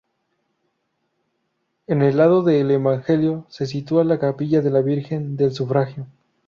[1.85, 6.07] En el lado del evangelio se sitúa la capilla de la Virgen del Sufragio.